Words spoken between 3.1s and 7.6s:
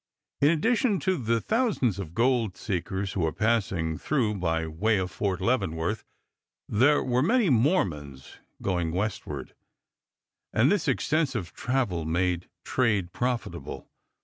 who were passing through by way of Fort Leavenworth, there were many